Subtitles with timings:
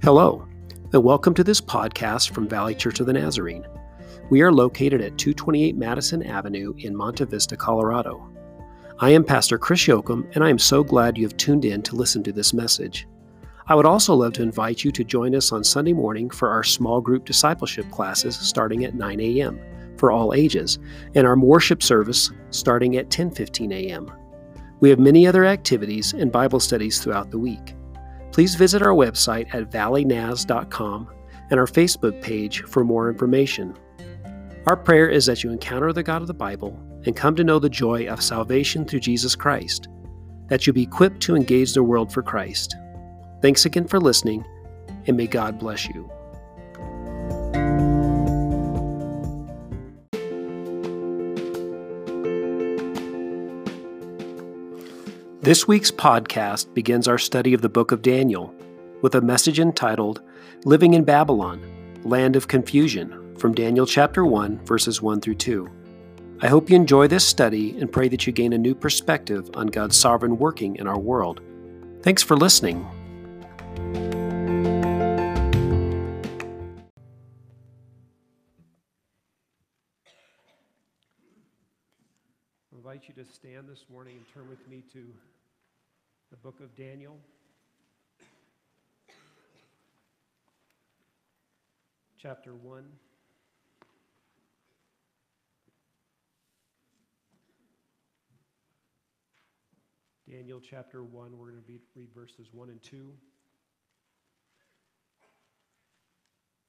[0.00, 0.46] Hello,
[0.92, 3.66] and welcome to this podcast from Valley Church of the Nazarene.
[4.30, 8.30] We are located at 228 Madison Avenue in Monte Vista, Colorado.
[9.00, 11.96] I am Pastor Chris Yoakum, and I am so glad you have tuned in to
[11.96, 13.08] listen to this message.
[13.66, 16.62] I would also love to invite you to join us on Sunday morning for our
[16.62, 19.60] small group discipleship classes starting at 9 a.m.
[19.96, 20.78] for all ages,
[21.16, 24.12] and our worship service starting at 10:15 a.m.
[24.78, 27.74] We have many other activities and Bible studies throughout the week
[28.38, 31.08] please visit our website at valleynaz.com
[31.50, 33.76] and our Facebook page for more information.
[34.68, 37.58] Our prayer is that you encounter the God of the Bible and come to know
[37.58, 39.88] the joy of salvation through Jesus Christ,
[40.46, 42.76] that you be equipped to engage the world for Christ.
[43.42, 44.44] Thanks again for listening,
[45.08, 46.08] and may God bless you.
[55.48, 58.54] This week's podcast begins our study of the book of Daniel
[59.00, 60.20] with a message entitled
[60.66, 61.62] Living in Babylon,
[62.04, 65.66] Land of Confusion, from Daniel chapter 1, verses 1 through 2.
[66.42, 69.68] I hope you enjoy this study and pray that you gain a new perspective on
[69.68, 71.40] God's sovereign working in our world.
[72.02, 72.86] Thanks for listening.
[82.98, 85.04] Invite you to stand this morning and turn with me to
[86.30, 87.16] the book of Daniel.
[92.20, 92.82] Chapter 1.
[100.28, 103.12] Daniel chapter 1, we're going to read verses 1 and 2.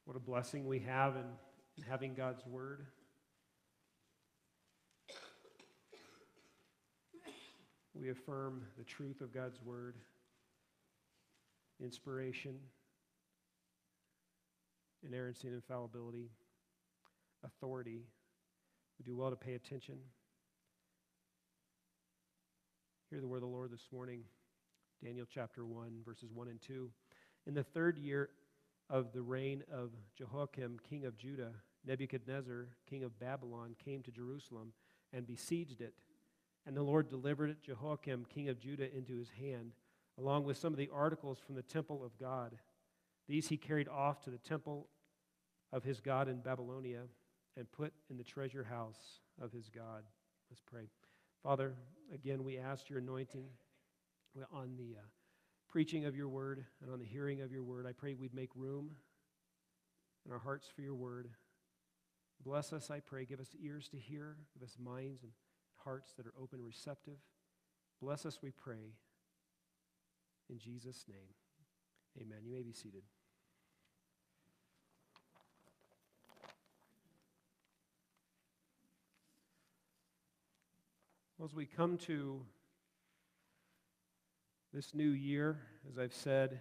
[0.06, 1.24] What a blessing we have in,
[1.78, 2.86] in having God's Word.
[8.00, 9.96] We affirm the truth of God's word,
[11.84, 12.56] inspiration,
[15.06, 16.30] inerrancy and infallibility,
[17.44, 18.04] authority.
[18.98, 19.98] We do well to pay attention.
[23.10, 24.22] Hear the word of the Lord this morning,
[25.04, 26.90] Daniel chapter 1, verses 1 and 2.
[27.48, 28.30] In the third year
[28.90, 31.52] of the reign of Jehoiakim, king of Judah,
[31.86, 34.72] Nebuchadnezzar, king of Babylon, came to Jerusalem
[35.12, 35.96] and besieged it.
[36.66, 39.72] And the Lord delivered Jehoiakim, king of Judah, into his hand,
[40.18, 42.58] along with some of the articles from the temple of God.
[43.28, 44.88] These he carried off to the temple
[45.72, 47.04] of his God in Babylonia
[47.58, 50.04] and put in the treasure house of his God.
[50.50, 50.90] Let's pray.
[51.44, 51.76] Father,
[52.14, 53.46] again, we ask your anointing
[54.52, 55.06] on the uh,
[55.70, 57.86] preaching of your word and on the hearing of your word.
[57.86, 58.92] I pray we'd make room
[60.26, 61.30] in our hearts for your word.
[62.44, 63.26] Bless us, I pray.
[63.26, 65.32] Give us ears to hear, give us minds and
[65.84, 67.18] hearts that are open, receptive.
[68.02, 68.94] Bless us, we pray.
[70.50, 71.18] In Jesus' name,
[72.20, 72.40] amen.
[72.44, 73.04] You may be seated.
[81.38, 82.42] Well, as we come to
[84.74, 85.58] this new year,
[85.90, 86.60] as I've said,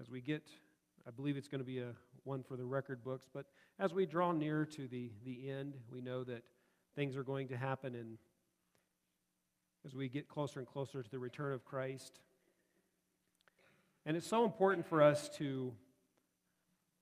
[0.00, 0.48] as we get,
[1.06, 1.92] I believe it's going to be a
[2.24, 3.46] one for the record books, but
[3.78, 6.42] as we draw near to the, the end, we know that
[6.94, 8.18] things are going to happen and
[9.84, 12.20] as we get closer and closer to the return of Christ.
[14.06, 15.72] And it's so important for us to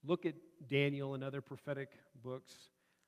[0.04, 0.34] look at
[0.68, 1.90] Daniel and other prophetic
[2.22, 2.52] books.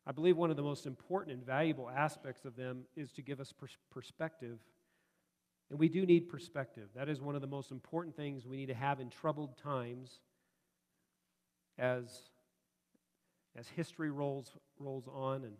[0.07, 3.41] I believe one of the most important and valuable aspects of them is to give
[3.41, 4.59] us pers- perspective.
[5.71, 6.89] And we do need perspective.
[6.95, 10.21] That is one of the most important things we need to have in troubled times
[11.79, 12.05] as,
[13.57, 15.55] as history rolls, rolls on and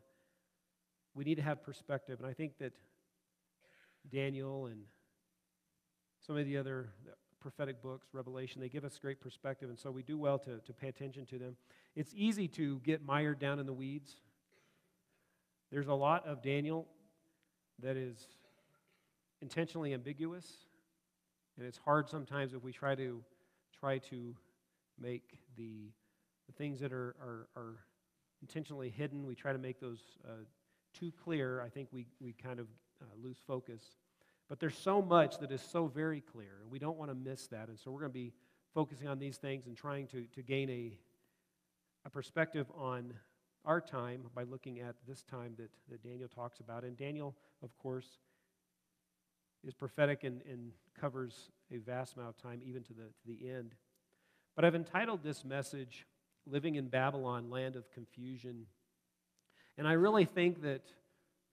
[1.15, 2.19] we need to have perspective.
[2.21, 2.73] And I think that
[4.11, 4.83] Daniel and
[6.27, 6.91] some of the other
[7.41, 9.69] prophetic books, Revelation, they give us great perspective.
[9.69, 11.57] And so we do well to, to pay attention to them.
[11.95, 14.17] It's easy to get mired down in the weeds.
[15.71, 16.87] There's a lot of Daniel
[17.83, 18.17] that is
[19.43, 20.47] intentionally ambiguous.
[21.57, 23.23] And it's hard sometimes if we try to
[23.79, 24.35] try to
[24.99, 25.91] make the,
[26.47, 27.77] the things that are, are, are
[28.41, 30.45] intentionally hidden, we try to make those uh,
[30.95, 32.67] too clear, I think we, we kind of
[33.03, 33.83] uh, lose focus.
[34.49, 37.47] But there's so much that is so very clear, and we don't want to miss
[37.49, 37.69] that.
[37.69, 38.33] And so we're going to be
[38.75, 40.93] focusing on these things and trying to, to gain a,
[42.05, 43.15] a perspective on
[43.65, 46.85] our time by looking at this time that, that Daniel talks about.
[46.85, 48.19] And Daniel, of course,
[49.67, 53.51] is prophetic and, and covers a vast amount of time, even to the, to the
[53.51, 53.75] end.
[54.55, 56.07] But I've entitled this message,
[56.47, 58.67] Living in Babylon, Land of Confusion.
[59.77, 60.83] And I really think that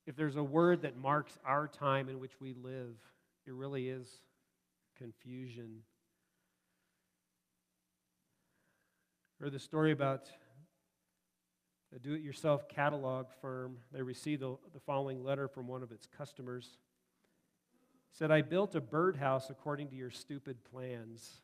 [0.05, 2.95] if there's a word that marks our time in which we live,
[3.45, 4.07] it really is
[4.97, 5.81] confusion.
[9.39, 10.29] Heard the story about
[11.93, 13.77] a do it yourself catalog firm.
[13.91, 16.77] They received the, the following letter from one of its customers.
[18.11, 21.41] It said, I built a birdhouse according to your stupid plans.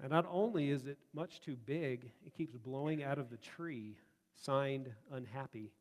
[0.00, 3.96] And not only is it much too big, it keeps blowing out of the tree.
[4.36, 5.72] Signed, Unhappy.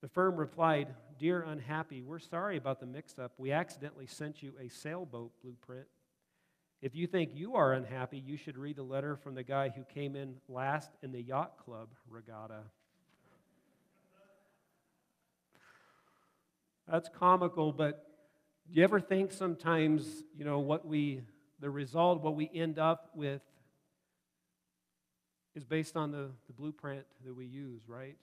[0.00, 3.32] The firm replied, Dear Unhappy, we're sorry about the mix up.
[3.36, 5.86] We accidentally sent you a sailboat blueprint.
[6.80, 9.82] If you think you are unhappy, you should read the letter from the guy who
[9.92, 12.62] came in last in the yacht club regatta.
[16.88, 18.06] That's comical, but
[18.70, 21.20] do you ever think sometimes, you know, what we,
[21.60, 23.42] the result, what we end up with
[25.54, 28.16] is based on the, the blueprint that we use, right?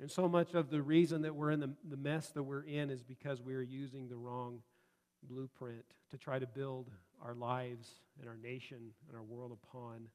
[0.00, 2.90] And so much of the reason that we're in the, the mess that we're in
[2.90, 4.60] is because we are using the wrong
[5.22, 6.90] blueprint to try to build
[7.22, 7.90] our lives
[8.20, 10.08] and our nation and our world upon.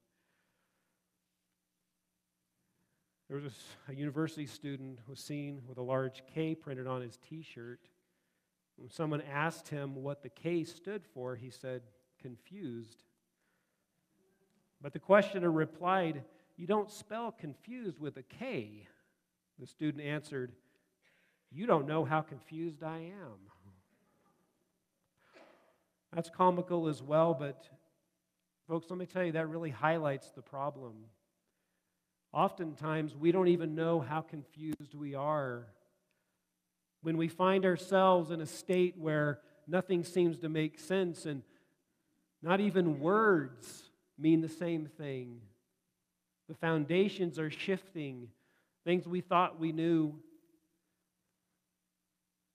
[3.30, 3.54] There was
[3.90, 7.80] a, university student who was seen with a large K printed on his t-shirt.
[8.78, 11.82] When someone asked him what the K stood for, he said,
[12.22, 13.04] confused.
[14.84, 16.26] But the questioner replied,
[16.58, 18.86] You don't spell confused with a K.
[19.58, 20.52] The student answered,
[21.52, 23.40] You don't know how confused I am.
[26.12, 27.66] That's comical as well, but
[28.68, 31.06] folks, let me tell you, that really highlights the problem.
[32.34, 35.68] Oftentimes, we don't even know how confused we are.
[37.02, 41.42] When we find ourselves in a state where nothing seems to make sense and
[42.42, 45.42] not even words mean the same thing,
[46.48, 48.28] the foundations are shifting,
[48.86, 50.16] things we thought we knew,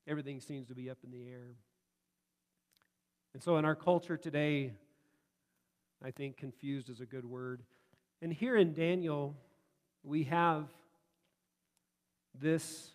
[0.07, 1.57] everything seems to be up in the air.
[3.35, 4.73] And so, in our culture today,
[6.05, 7.63] I think confused is a good word.
[8.23, 9.37] And here in Daniel,
[10.03, 10.65] we have
[12.41, 12.91] this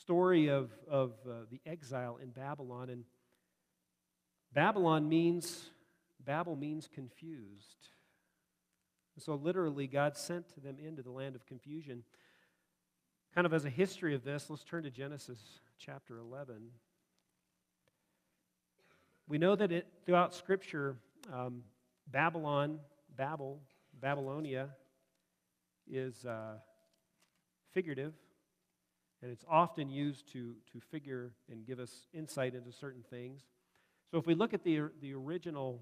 [0.00, 2.90] story of, of uh, the exile in Babylon.
[2.90, 3.04] And
[4.52, 5.70] Babylon means,
[6.24, 7.88] Babel means confused.
[9.18, 12.04] So, literally, God sent them into the land of confusion.
[13.34, 15.38] Kind of as a history of this, let's turn to Genesis
[15.78, 16.70] chapter 11.
[19.28, 20.96] We know that it, throughout Scripture,
[21.32, 21.62] um,
[22.10, 22.80] Babylon,
[23.16, 23.60] Babel,
[24.00, 24.70] Babylonia
[25.90, 26.54] is uh,
[27.72, 28.14] figurative,
[29.22, 33.42] and it's often used to, to figure and give us insight into certain things.
[34.10, 35.80] So if we look at the, the original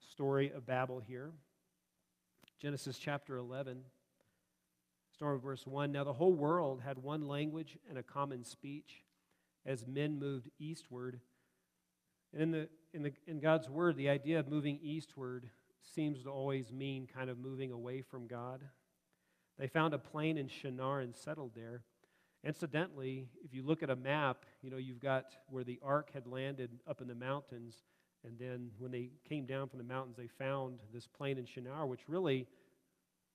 [0.00, 1.32] story of Babel here,
[2.60, 3.82] Genesis chapter 11,
[5.12, 5.92] starting verse 1.
[5.92, 9.04] Now the whole world had one language and a common speech
[9.64, 11.20] as men moved eastward
[12.32, 15.48] and in, the, in, the, in God's word, the idea of moving eastward
[15.94, 18.62] seems to always mean kind of moving away from God.
[19.58, 21.82] They found a plain in Shinar and settled there.
[22.44, 26.26] Incidentally, if you look at a map, you know, you've got where the ark had
[26.26, 27.84] landed up in the mountains,
[28.26, 31.86] and then when they came down from the mountains, they found this plain in Shinar,
[31.86, 32.46] which really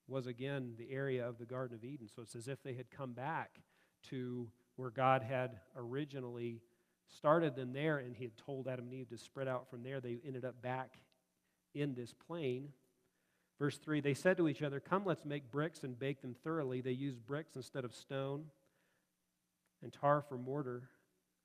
[0.06, 2.08] was again the area of the Garden of Eden.
[2.14, 3.60] So it's as if they had come back
[4.10, 6.60] to where God had originally
[7.08, 10.00] started them there, and he had told Adam and Eve to spread out from there.
[10.00, 10.98] They ended up back
[11.74, 12.68] in this plain.
[13.58, 16.80] Verse 3 They said to each other, Come, let's make bricks and bake them thoroughly.
[16.80, 18.44] They used bricks instead of stone
[19.82, 20.90] and tar for mortar.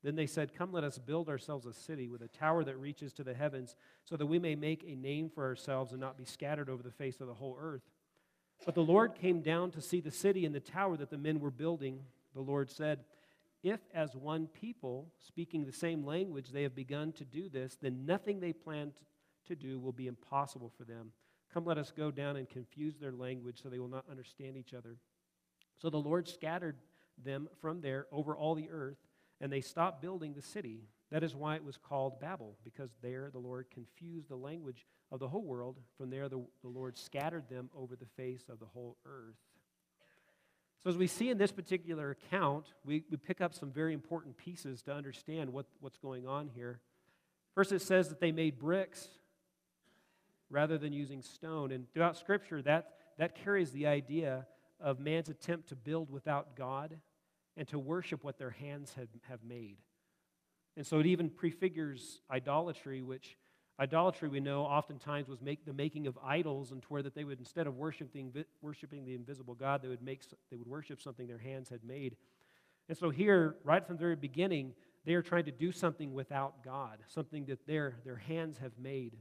[0.08, 3.12] Then they said, Come, let us build ourselves a city with a tower that reaches
[3.12, 6.24] to the heavens, so that we may make a name for ourselves and not be
[6.24, 7.82] scattered over the face of the whole earth.
[8.66, 11.42] But the Lord came down to see the city and the tower that the men
[11.42, 12.00] were building.
[12.34, 13.00] The Lord said,
[13.64, 18.06] if, as one people, speaking the same language, they have begun to do this, then
[18.06, 18.94] nothing they plan
[19.48, 21.12] to do will be impossible for them.
[21.54, 24.74] Come, let us go down and confuse their language so they will not understand each
[24.74, 24.96] other.
[25.82, 26.78] So the Lord scattered
[27.22, 29.00] them from there over all the earth,
[29.41, 30.82] and they stopped building the city.
[31.12, 35.20] That is why it was called Babel, because there the Lord confused the language of
[35.20, 35.77] the whole world.
[35.98, 39.36] From there, the, the Lord scattered them over the face of the whole earth.
[40.84, 44.38] So, as we see in this particular account, we, we pick up some very important
[44.38, 46.79] pieces to understand what, what's going on here.
[47.56, 49.08] First, it says that they made bricks
[50.50, 51.72] rather than using stone.
[51.72, 54.46] And throughout Scripture, that, that carries the idea
[54.79, 56.98] of man's attempt to build without God
[57.58, 59.78] and to worship what their hands had, have made.
[60.78, 63.36] And so it even prefigures idolatry, which
[63.80, 67.24] Idolatry, we know, oftentimes was make, the making of idols, and to where that they
[67.24, 71.28] would, instead of worshiping, worshiping the invisible God, they would, make, they would worship something
[71.28, 72.16] their hands had made.
[72.90, 74.74] And so here, right from the very beginning,
[75.06, 79.16] they are trying to do something without God, something that their, their hands have made.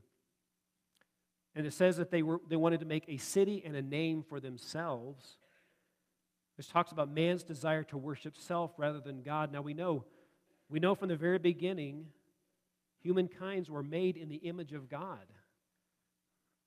[1.54, 4.24] And it says that they, were, they wanted to make a city and a name
[4.26, 5.36] for themselves.
[6.56, 9.52] This talks about man's desire to worship self rather than God.
[9.52, 10.04] Now we know,
[10.70, 12.06] we know from the very beginning,
[13.00, 15.26] humankinds were made in the image of God.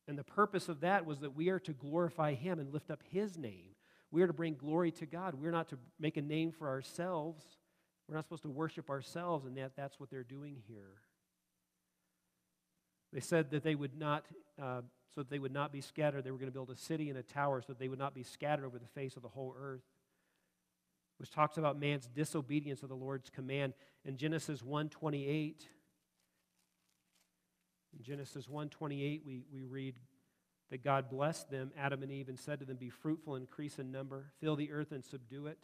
[0.08, 3.02] And the purpose of that was that we are to glorify Him and lift up
[3.10, 3.76] His name.
[4.12, 5.36] We are to bring glory to God.
[5.36, 7.44] We're not to make a name for ourselves.
[8.08, 11.02] We're not supposed to worship ourselves, and that, that's what they're doing here.
[13.14, 14.26] They said that they would not,
[14.62, 14.82] uh,
[15.14, 17.18] so that they would not be scattered, they were going to build a city and
[17.18, 19.56] a tower so that they would not be scattered over the face of the whole
[19.60, 19.84] earth.
[21.18, 23.74] Which talks about man's disobedience of the Lord's command.
[24.06, 25.68] In Genesis 1:28,
[27.98, 29.96] in Genesis 1:28, we, we read
[30.70, 33.92] that God blessed them, Adam and Eve, and said to them, Be fruitful, increase in
[33.92, 35.58] number, fill the earth and subdue it.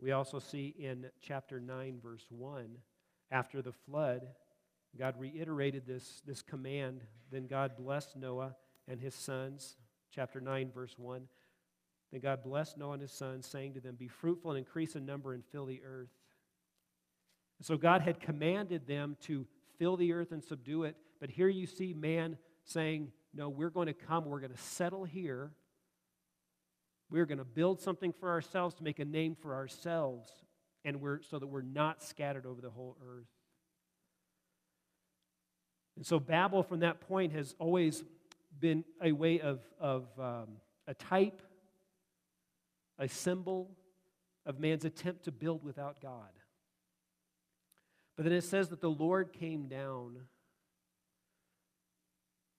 [0.00, 2.78] We also see in chapter 9, verse 1,
[3.30, 4.28] after the flood,
[4.98, 7.02] God reiterated this, this command.
[7.30, 8.56] Then God blessed Noah
[8.88, 9.76] and his sons.
[10.14, 11.22] Chapter 9, verse 1.
[12.10, 15.04] Then God blessed Noah and his sons, saying to them, Be fruitful and increase in
[15.04, 16.10] number and fill the earth.
[17.58, 19.46] And so God had commanded them to
[19.78, 20.96] fill the earth and subdue it.
[21.20, 25.04] But here you see man saying, No, we're going to come, we're going to settle
[25.04, 25.52] here.
[27.10, 30.30] We're going to build something for ourselves to make a name for ourselves,
[30.84, 33.28] and we're, so that we're not scattered over the whole earth.
[35.98, 38.04] And so Babel, from that point, has always
[38.60, 40.46] been a way of, of um,
[40.86, 41.42] a type,
[43.00, 43.68] a symbol
[44.46, 46.30] of man's attempt to build without God.
[48.14, 50.18] But then it says that the Lord came down.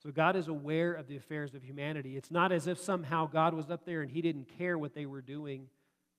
[0.04, 2.18] So God is aware of the affairs of humanity.
[2.18, 5.06] It's not as if somehow God was up there and he didn't care what they
[5.06, 5.68] were doing.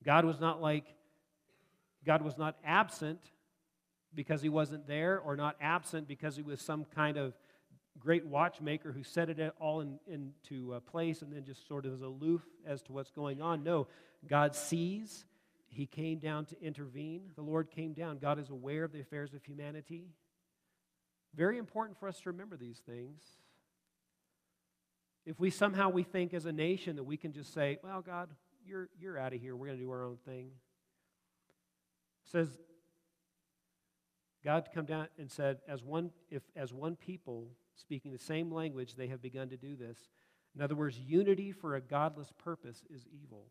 [0.02, 0.86] God was not like,
[2.06, 3.20] God was not absent
[4.14, 7.34] because he wasn't there, or not absent because he was some kind of
[7.98, 12.02] great watchmaker who set it all in, into place and then just sort of is
[12.02, 13.62] aloof as to what's going on.
[13.62, 13.86] No,
[14.26, 15.24] God sees.
[15.68, 17.30] He came down to intervene.
[17.36, 18.18] The Lord came down.
[18.18, 20.08] God is aware of the affairs of humanity.
[21.34, 23.22] Very important for us to remember these things.
[25.24, 28.30] If we somehow we think as a nation that we can just say, well, God,
[28.66, 29.54] you're, you're out of here.
[29.54, 30.50] We're going to do our own thing.
[32.24, 32.48] It says
[34.44, 38.94] God come down and said, as one, if as one people speaking the same language,
[38.94, 39.98] they have begun to do this.
[40.56, 43.46] In other words, unity for a godless purpose is evil.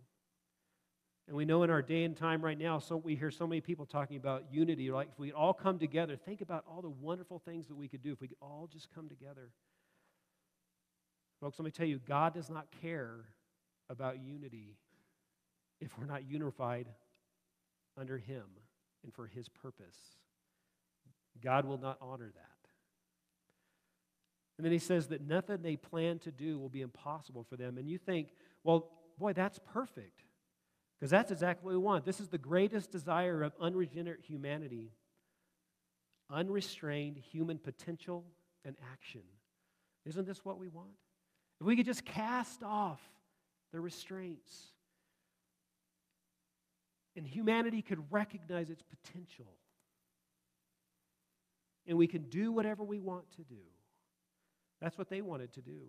[1.28, 3.62] And we know in our day and time right now, so we hear so many
[3.62, 4.90] people talking about unity.
[4.90, 8.02] Like if we all come together, think about all the wonderful things that we could
[8.02, 9.52] do if we could all just come together.
[11.40, 13.26] Folks, let me tell you, God does not care
[13.90, 14.76] about unity
[15.80, 16.88] if we're not unified
[17.96, 18.44] under Him
[19.04, 20.19] and for His purpose.
[21.44, 22.46] God will not honor that.
[24.58, 27.78] And then he says that nothing they plan to do will be impossible for them.
[27.78, 28.30] And you think,
[28.64, 30.24] well, boy, that's perfect.
[31.00, 32.06] Because that's exactly what we want.
[32.06, 34.92] This is the greatest desire of unregenerate humanity
[36.32, 38.24] unrestrained human potential
[38.64, 39.22] and action.
[40.06, 40.90] Isn't this what we want?
[41.60, 43.02] If we could just cast off
[43.74, 44.72] the restraints
[47.16, 49.48] and humanity could recognize its potential
[51.90, 53.60] and we can do whatever we want to do.
[54.80, 55.82] That's what they wanted to do.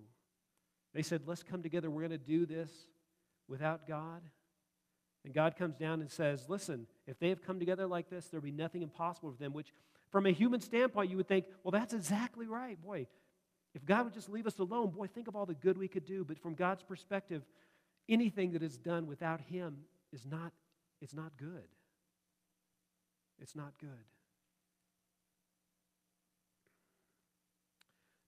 [0.94, 1.90] They said, let's come together.
[1.90, 2.70] We're going to do this
[3.46, 4.22] without God.
[5.24, 8.42] And God comes down and says, listen, if they have come together like this, there'll
[8.42, 9.72] be nothing impossible for them, which
[10.10, 12.80] from a human standpoint, you would think, well, that's exactly right.
[12.82, 13.06] Boy,
[13.74, 16.06] if God would just leave us alone, boy, think of all the good we could
[16.06, 16.24] do.
[16.24, 17.42] But from God's perspective,
[18.08, 19.80] anything that is done without Him
[20.12, 20.52] is not,
[21.02, 21.68] it's not good.
[23.38, 23.90] It's not good.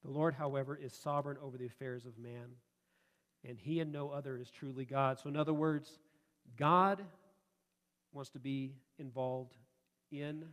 [0.05, 2.57] The Lord, however, is sovereign over the affairs of man,
[3.47, 5.19] and he and no other is truly God.
[5.19, 5.99] So, in other words,
[6.57, 7.05] God
[8.13, 9.57] wants to be involved
[10.11, 10.45] in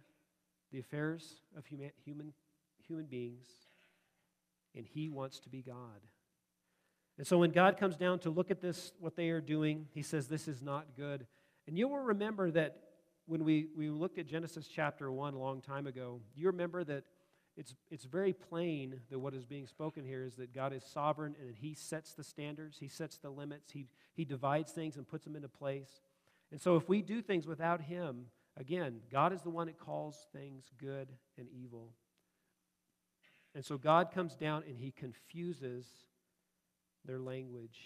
[0.71, 2.33] the affairs of human, human,
[2.87, 3.47] human beings,
[4.75, 6.01] and he wants to be God.
[7.17, 10.01] And so when God comes down to look at this, what they are doing, he
[10.01, 11.27] says, This is not good.
[11.67, 12.77] And you will remember that
[13.25, 17.03] when we, we looked at Genesis chapter 1 a long time ago, you remember that
[17.59, 21.35] it's, it's very plain that what is being spoken here is that God is sovereign
[21.37, 25.05] and that He sets the standards, He sets the limits, He, he divides things and
[25.05, 25.99] puts them into place.
[26.51, 30.25] And so if we do things without Him, again, God is the one that calls
[30.31, 31.89] things good and evil.
[33.53, 35.85] And so God comes down and He confuses
[37.03, 37.77] their language.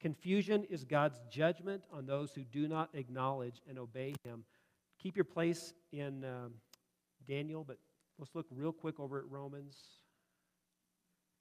[0.00, 4.44] Confusion is God's judgment on those who do not acknowledge and obey Him.
[5.02, 6.52] Keep your place in um,
[7.26, 7.78] Daniel, but
[8.18, 9.76] Let's look real quick over at Romans.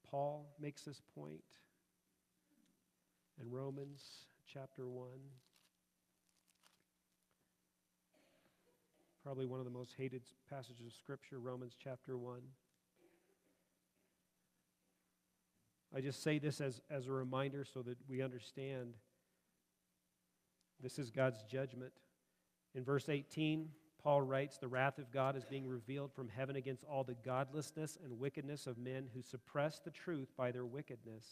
[0.09, 1.43] Paul makes this point
[3.41, 4.01] in Romans
[4.51, 5.07] chapter 1.
[9.23, 12.41] Probably one of the most hated passages of Scripture, Romans chapter 1.
[15.95, 18.95] I just say this as, as a reminder so that we understand
[20.81, 21.93] this is God's judgment.
[22.73, 23.69] In verse 18,
[24.03, 27.97] Paul writes, The wrath of God is being revealed from heaven against all the godlessness
[28.03, 31.25] and wickedness of men who suppress the truth by their wickedness.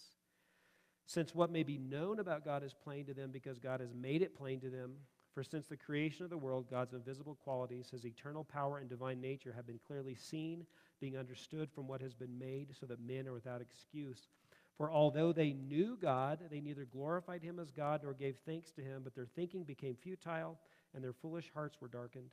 [1.06, 4.22] Since what may be known about God is plain to them because God has made
[4.22, 4.94] it plain to them.
[5.34, 9.20] For since the creation of the world, God's invisible qualities, his eternal power and divine
[9.20, 10.66] nature, have been clearly seen,
[11.00, 14.30] being understood from what has been made, so that men are without excuse.
[14.78, 18.82] For although they knew God, they neither glorified him as God nor gave thanks to
[18.82, 20.58] him, but their thinking became futile,
[20.94, 22.30] and their foolish hearts were darkened.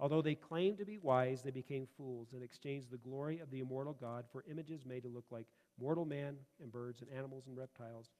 [0.00, 3.60] Although they claimed to be wise, they became fools and exchanged the glory of the
[3.60, 5.46] immortal God for images made to look like
[5.78, 8.10] mortal man and birds and animals and reptiles.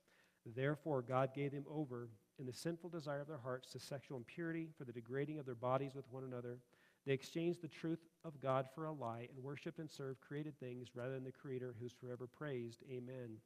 [0.44, 4.68] Therefore, God gave them over in the sinful desire of their hearts to sexual impurity
[4.76, 6.58] for the degrading of their bodies with one another.
[7.06, 10.88] They exchanged the truth of God for a lie and worshiped and served created things
[10.94, 12.82] rather than the Creator who's forever praised.
[12.90, 13.38] Amen.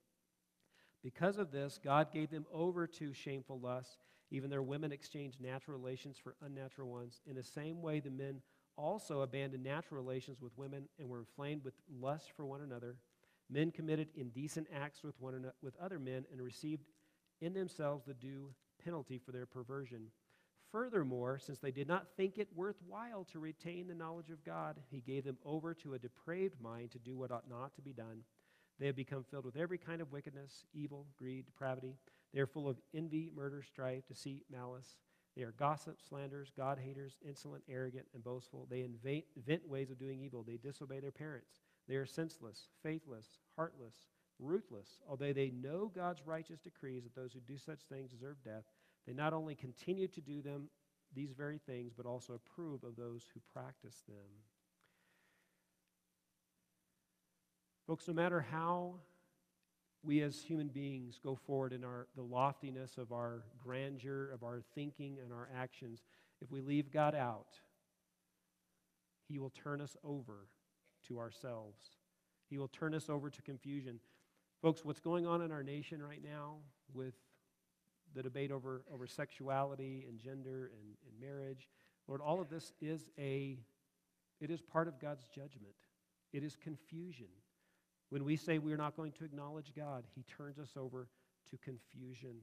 [1.04, 3.98] Because of this, God gave them over to shameful lusts.
[4.30, 7.20] Even their women exchanged natural relations for unnatural ones.
[7.26, 8.40] In the same way, the men
[8.76, 12.96] also abandoned natural relations with women and were inflamed with lust for one another.
[13.50, 16.84] Men committed indecent acts with one with other men and received
[17.42, 20.06] in themselves the due penalty for their perversion.
[20.72, 25.00] Furthermore, since they did not think it worthwhile to retain the knowledge of God, he
[25.00, 28.22] gave them over to a depraved mind to do what ought not to be done.
[28.78, 31.96] They have become filled with every kind of wickedness, evil, greed, depravity.
[32.32, 34.96] They are full of envy, murder, strife, deceit, malice.
[35.36, 38.66] They are gossips, slanderers, God haters, insolent, arrogant, and boastful.
[38.70, 40.42] They invent, ways of doing evil.
[40.42, 41.60] They disobey their parents.
[41.88, 43.94] They are senseless, faithless, heartless,
[44.38, 45.00] ruthless.
[45.08, 48.64] Although they know God's righteous decrees that those who do such things deserve death,
[49.06, 50.68] they not only continue to do them,
[51.14, 54.26] these very things, but also approve of those who practice them.
[57.86, 58.94] Folks, no matter how
[60.02, 64.62] we as human beings go forward in our, the loftiness of our grandeur, of our
[64.74, 66.02] thinking and our actions,
[66.40, 67.48] if we leave God out,
[69.28, 70.48] He will turn us over
[71.08, 71.78] to ourselves.
[72.48, 74.00] He will turn us over to confusion.
[74.62, 76.56] Folks, what's going on in our nation right now
[76.92, 77.14] with
[78.14, 81.68] the debate over, over sexuality and gender and, and marriage,
[82.06, 83.58] Lord, all of this is a,
[84.40, 85.74] it is part of God's judgment.
[86.32, 87.28] It is confusion.
[88.10, 91.08] When we say we're not going to acknowledge God, He turns us over
[91.50, 92.36] to confusion,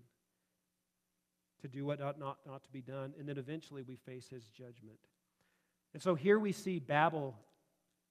[1.62, 4.46] to do what ought not, not to be done, and then eventually we face His
[4.46, 5.00] judgment.
[5.94, 7.36] And so here we see Babel.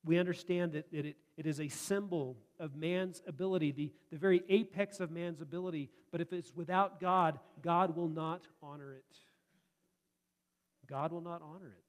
[0.05, 5.01] We understand that, it, it is a symbol of man's ability, the, the very apex
[5.01, 5.91] of man's ability.
[6.11, 9.05] But if it's without God, God will not honor it.
[10.89, 11.85] God will not honor it.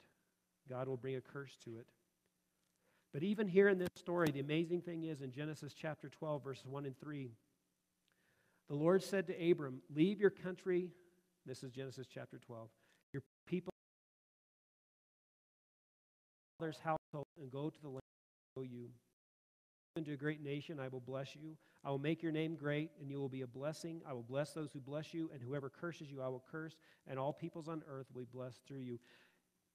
[0.69, 1.87] God will bring a curse to it.
[3.13, 6.65] But even here in this story, the amazing thing is in Genesis chapter 12, verses
[6.65, 7.29] 1 and 3,
[8.69, 10.91] the Lord said to Abram, Leave your country.
[11.45, 12.69] This is Genesis chapter 12.
[13.11, 13.73] Your people,
[16.57, 18.01] father's household, and go to the land
[18.57, 18.89] I you.
[19.97, 21.57] Into a great nation, I will bless you.
[21.83, 24.01] I will make your name great, and you will be a blessing.
[24.07, 27.19] I will bless those who bless you, and whoever curses you, I will curse, and
[27.19, 28.99] all peoples on earth will be blessed through you.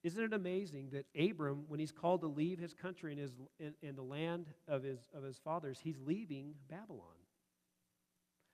[0.06, 3.74] Isn't it amazing that Abram, when he's called to leave his country and, his, in,
[3.82, 7.18] in the land of his, of his fathers, he's leaving Babylon?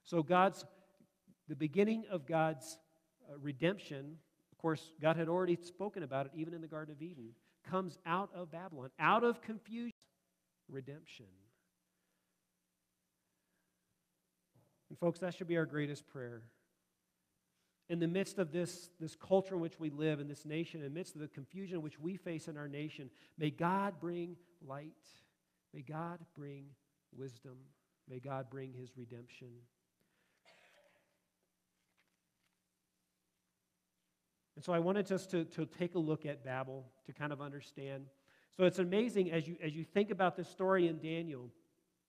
[0.02, 0.64] So, God's,
[1.48, 2.78] the beginning of God's
[3.30, 4.16] uh, redemption,
[4.50, 7.34] of course, God had already spoken about it even in the Garden of Eden,
[7.70, 9.92] comes out of Babylon, out of confusion,
[10.70, 11.26] redemption.
[14.88, 16.44] And, folks, that should be our greatest prayer
[17.92, 20.84] in the midst of this, this culture in which we live, in this nation, in
[20.84, 24.34] the midst of the confusion which we face in our nation, may God bring
[24.66, 24.94] light.
[25.74, 26.64] May God bring
[27.14, 27.58] wisdom.
[28.08, 29.48] May God bring his redemption.
[34.56, 37.42] And so I wanted us to, to take a look at Babel to kind of
[37.42, 38.06] understand.
[38.56, 41.50] So it's amazing as you, as you think about this story in Daniel,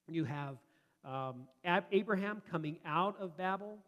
[0.08, 0.56] you have
[1.04, 1.44] um,
[1.92, 3.80] Abraham coming out of Babel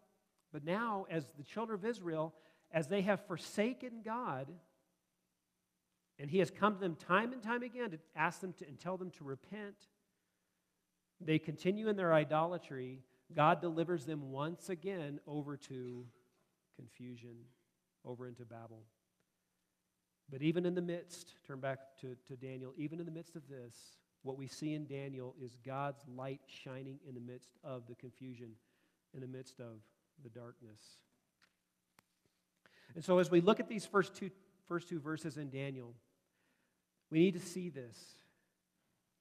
[0.55, 2.33] but now, as the children of Israel,
[2.71, 4.47] as they have forsaken God,
[6.17, 8.79] and He has come to them time and time again to ask them to, and
[8.79, 9.75] tell them to repent,
[11.19, 13.01] they continue in their idolatry.
[13.35, 16.05] God delivers them once again over to
[16.77, 17.35] confusion,
[18.05, 18.85] over into Babel.
[20.31, 23.41] But even in the midst, turn back to, to Daniel, even in the midst of
[23.49, 23.75] this,
[24.23, 28.51] what we see in Daniel is God's light shining in the midst of the confusion,
[29.13, 29.81] in the midst of
[30.23, 30.79] the darkness.
[32.95, 34.31] And so, as we look at these first two,
[34.67, 35.93] first two verses in Daniel,
[37.11, 37.97] we need to see this.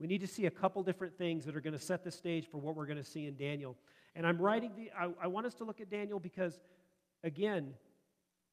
[0.01, 2.47] We need to see a couple different things that are going to set the stage
[2.51, 3.77] for what we're going to see in Daniel.
[4.17, 6.59] And I'm writing the, I, I want us to look at Daniel because,
[7.23, 7.75] again,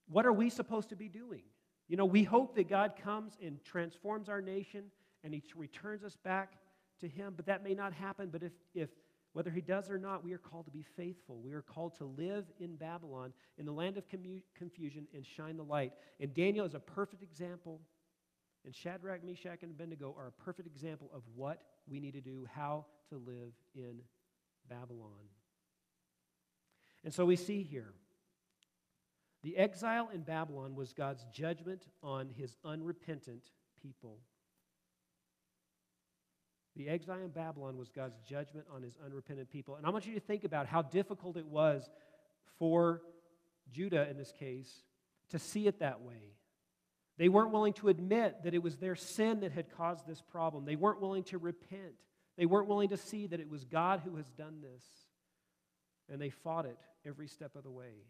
[0.08, 1.44] what are we supposed to be doing?
[1.88, 4.86] You know, we hope that God comes and transforms our nation
[5.24, 6.54] and he returns us back
[7.00, 8.30] to him, but that may not happen.
[8.32, 8.90] But if, if
[9.34, 11.40] whether he does or not, we are called to be faithful.
[11.42, 15.56] We are called to live in Babylon, in the land of commu- confusion, and shine
[15.56, 15.94] the light.
[16.20, 17.80] And Daniel is a perfect example,
[18.66, 22.46] and Shadrach, Meshach, and Abednego are a perfect example of what we need to do,
[22.54, 24.02] how to live in
[24.70, 25.30] Babylon.
[27.04, 27.94] And so we see here
[29.44, 33.46] the exile in Babylon was God's judgment on his unrepentant
[33.82, 34.20] people.
[36.76, 39.76] The exile in Babylon was God's judgment on his unrepentant people.
[39.76, 41.90] And I want you to think about how difficult it was
[42.58, 43.02] for
[43.72, 44.84] Judah, in this case,
[45.30, 46.36] to see it that way.
[47.18, 50.66] They weren't willing to admit that it was their sin that had caused this problem.
[50.66, 51.94] They weren't willing to repent.
[52.38, 54.84] They weren't willing to see that it was God who has done this.
[56.10, 58.06] And they fought it every step of the way.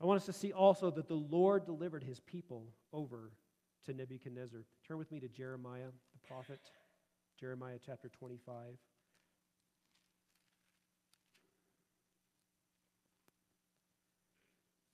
[0.00, 3.32] I want us to see also that the Lord delivered his people over
[3.86, 4.60] to Nebuchadnezzar.
[4.86, 6.60] Turn with me to Jeremiah, the prophet.
[7.40, 8.54] Jeremiah chapter 25.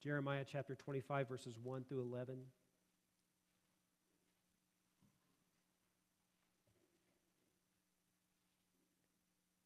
[0.00, 2.36] Jeremiah chapter 25, verses 1 through 11.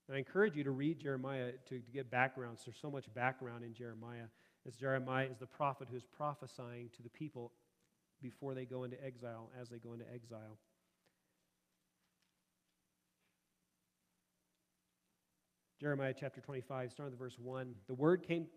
[0.08, 2.56] And I encourage you to read Jeremiah to, to get background.
[2.64, 4.24] There's so much background in Jeremiah.
[4.66, 7.52] As Jeremiah is the prophet who is prophesying to the people
[8.22, 10.56] before they go into exile, as they go into exile.
[15.80, 17.74] Jeremiah chapter 25, starting with verse 1.
[17.86, 18.48] The word came.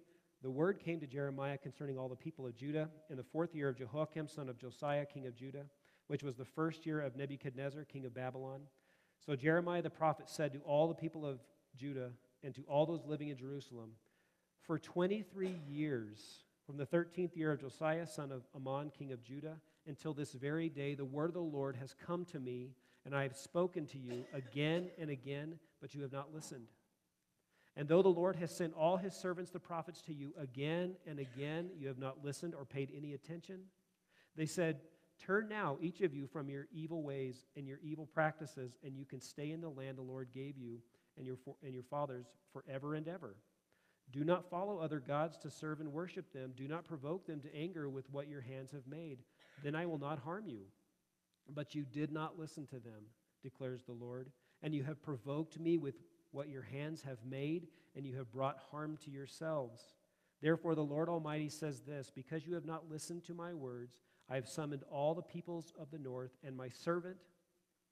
[0.41, 3.69] The word came to Jeremiah concerning all the people of Judah in the fourth year
[3.69, 5.63] of Jehoiakim, son of Josiah, king of Judah,
[6.07, 8.63] which was the first year of Nebuchadnezzar, king of Babylon.
[9.25, 11.39] So Jeremiah the prophet said to all the people of
[11.77, 12.09] Judah
[12.43, 13.91] and to all those living in Jerusalem,
[14.59, 19.55] For 23 years, from the 13th year of Josiah, son of Amon, king of Judah,
[19.87, 22.71] until this very day, the word of the Lord has come to me,
[23.05, 26.67] and I have spoken to you again and again, but you have not listened.
[27.75, 31.19] And though the Lord has sent all his servants, the prophets, to you again and
[31.19, 33.61] again, you have not listened or paid any attention.
[34.35, 34.81] They said,
[35.19, 39.05] Turn now, each of you, from your evil ways and your evil practices, and you
[39.05, 40.79] can stay in the land the Lord gave you
[41.17, 43.35] and your, and your fathers forever and ever.
[44.11, 46.53] Do not follow other gods to serve and worship them.
[46.55, 49.19] Do not provoke them to anger with what your hands have made.
[49.63, 50.63] Then I will not harm you.
[51.49, 53.03] But you did not listen to them,
[53.41, 54.29] declares the Lord,
[54.61, 55.95] and you have provoked me with
[56.33, 59.81] what your hands have made, and you have brought harm to yourselves.
[60.41, 63.95] Therefore, the Lord Almighty says this Because you have not listened to my words,
[64.29, 67.17] I have summoned all the peoples of the north, and my servant,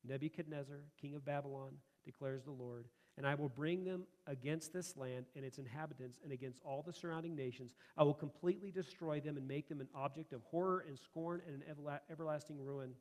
[0.03, 1.73] Nebuchadnezzar, king of Babylon,
[2.03, 2.87] declares the Lord.
[3.17, 6.93] And I will bring them against this land and its inhabitants and against all the
[6.93, 7.75] surrounding nations.
[7.97, 11.61] I will completely destroy them and make them an object of horror and scorn and
[11.61, 12.93] an everlasting ruin.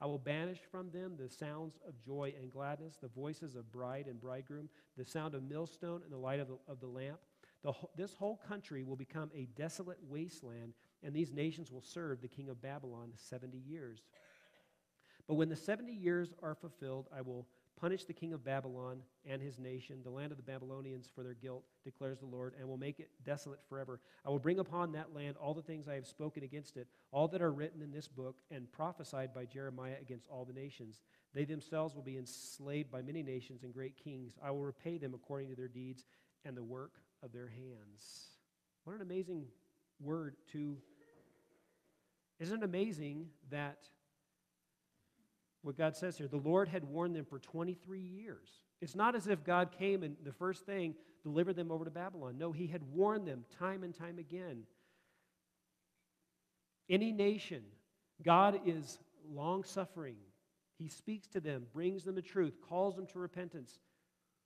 [0.00, 4.06] I will banish from them the sounds of joy and gladness, the voices of bride
[4.06, 7.18] and bridegroom, the sound of millstone and the light of the, of the lamp.
[7.64, 12.28] The, this whole country will become a desolate wasteland, and these nations will serve the
[12.28, 14.02] king of Babylon 70 years.
[15.26, 17.48] But when the 70 years are fulfilled, I will
[17.80, 21.34] punish the king of Babylon and his nation, the land of the Babylonians, for their
[21.34, 24.00] guilt, declares the Lord, and will make it desolate forever.
[24.26, 27.28] I will bring upon that land all the things I have spoken against it, all
[27.28, 31.00] that are written in this book and prophesied by Jeremiah against all the nations.
[31.34, 34.36] They themselves will be enslaved by many nations and great kings.
[34.42, 36.04] I will repay them according to their deeds
[36.44, 38.30] and the work of their hands.
[38.84, 39.44] What an amazing
[40.00, 40.76] word to.
[42.40, 43.88] Isn't it amazing that
[45.62, 46.28] what God says here.
[46.28, 48.48] The Lord had warned them for 23 years.
[48.80, 52.36] It's not as if God came and the first thing delivered them over to Babylon.
[52.38, 54.62] No, He had warned them time and time again.
[56.88, 57.62] Any nation,
[58.22, 60.16] God is long suffering.
[60.78, 63.78] He speaks to them, brings them the truth, calls them to repentance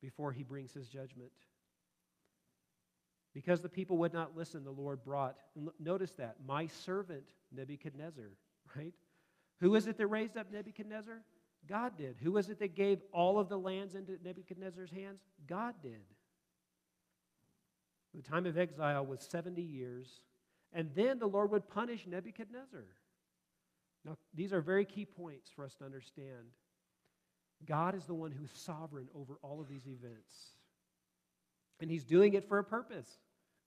[0.01, 1.31] before He brings His judgment.
[3.35, 5.37] Because the people would not listen, the Lord brought,
[5.79, 8.31] notice that, my servant Nebuchadnezzar,
[8.77, 8.95] right?
[9.63, 11.23] Who is it that raised up Nebuchadnezzar?
[11.69, 12.17] God did.
[12.21, 15.21] Who was it that gave all of the lands into Nebuchadnezzar's hands?
[15.47, 16.03] God did.
[18.13, 20.21] The time of exile was 70 years,
[20.73, 22.85] and then the Lord would punish Nebuchadnezzar.
[24.05, 26.51] Now, these are very key points for us to understand.
[27.65, 30.35] God is the one who's sovereign over all of these events.
[31.81, 33.07] And He's doing it for a purpose.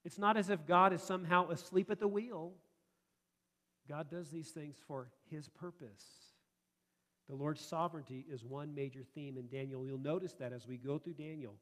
[0.03, 2.51] It's not as if God is somehow asleep at the wheel.
[3.87, 6.03] God does these things for His purpose.
[7.29, 9.85] The Lord's sovereignty is one major theme in Daniel.
[9.85, 11.55] You'll notice that as we go through Daniel.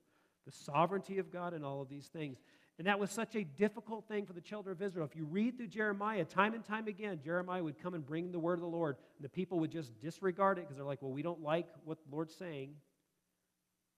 [0.45, 2.37] The sovereignty of God in all of these things.
[2.77, 5.05] And that was such a difficult thing for the children of Israel.
[5.09, 8.39] If you read through Jeremiah, time and time again, Jeremiah would come and bring the
[8.39, 11.11] word of the Lord, and the people would just disregard it because they're like, well,
[11.11, 12.71] we don't like what the Lord's saying.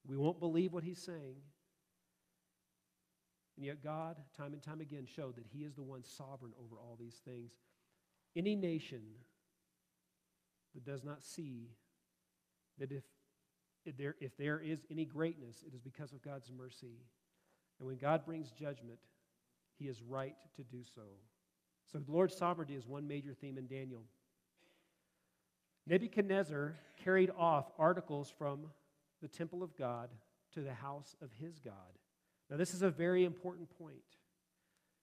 [0.06, 1.36] We won't believe what he's saying.
[3.56, 6.76] And yet, God, time and time again, showed that he is the one sovereign over
[6.76, 7.52] all these things.
[8.36, 9.02] Any nation
[10.74, 11.70] that does not see
[12.78, 13.02] that if,
[13.96, 16.98] there, if there is any greatness, it is because of God's mercy
[17.78, 18.98] and when God brings judgment,
[19.78, 21.02] he is right to do so.
[21.90, 24.02] So the Lord's sovereignty is one major theme in Daniel.
[25.86, 28.66] Nebuchadnezzar carried off articles from
[29.22, 30.10] the temple of God
[30.54, 31.74] to the house of his God.
[32.50, 33.96] Now, this is a very important point.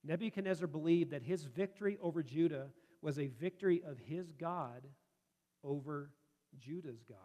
[0.03, 2.67] Nebuchadnezzar believed that his victory over Judah
[3.03, 4.87] was a victory of his God
[5.63, 6.09] over
[6.59, 7.17] Judah's God.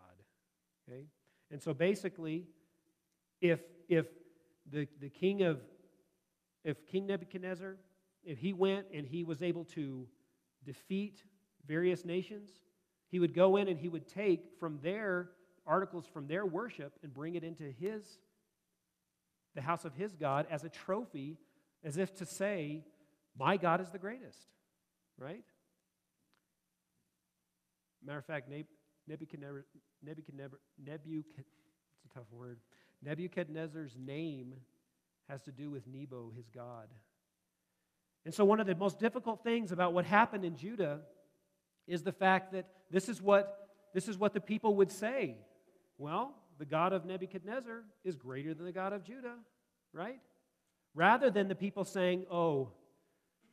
[0.88, 1.05] Okay?
[1.51, 2.47] And so basically,
[3.41, 4.07] if, if
[4.71, 5.61] the, the king of,
[6.64, 7.77] if King Nebuchadnezzar,
[8.25, 10.07] if he went and he was able to
[10.64, 11.23] defeat
[11.67, 12.51] various nations,
[13.11, 15.31] he would go in and he would take from their
[15.67, 18.19] articles from their worship and bring it into his,
[19.55, 21.38] the house of his God as a trophy,
[21.85, 22.85] as if to say,
[23.38, 24.49] My God is the greatest,
[25.19, 25.45] right?
[28.04, 28.48] Matter of fact,
[29.06, 29.64] Nebuchadnezzar,
[30.02, 32.58] Nebuchadnezzar, it's a tough word.
[33.02, 34.54] Nebuchadnezzar's name
[35.28, 36.88] has to do with Nebo, his God.
[38.24, 41.00] And so, one of the most difficult things about what happened in Judah
[41.87, 45.37] is the fact that this is what, this is what the people would say.
[45.96, 49.37] Well, the God of Nebuchadnezzar is greater than the God of Judah,
[49.92, 50.20] right?
[50.94, 52.72] Rather than the people saying, oh,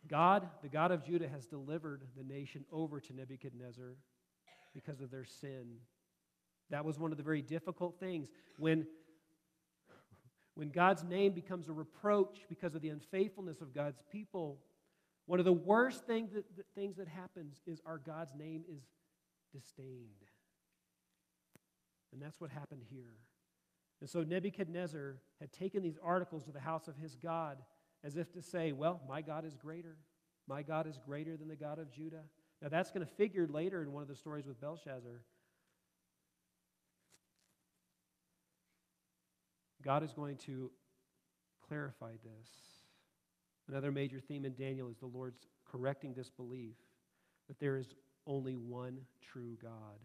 [0.08, 3.96] God, the God of Judah, has delivered the nation over to Nebuchadnezzar
[4.76, 5.78] because of their sin.
[6.70, 8.28] That was one of the very difficult things.
[8.60, 8.86] When
[10.56, 14.60] when God's name becomes a reproach because of the unfaithfulness of God's people,
[15.26, 18.82] one of the worst thing that, things that happens is our God's name is
[19.54, 20.24] disdained.
[22.14, 23.18] And that's what happened here.
[24.00, 27.58] And so Nebuchadnezzar had taken these articles to the house of his God
[28.04, 29.98] as if to say, well, my God is greater.
[30.48, 32.24] My God is greater than the God of Judah.
[32.62, 35.22] Now, that's going to figure later in one of the stories with Belshazzar.
[39.84, 40.72] God is going to
[41.68, 42.50] clarify this.
[43.68, 46.76] Another major theme in Daniel is the Lord's correcting this belief
[47.48, 47.94] that there is
[48.26, 50.00] only one true God.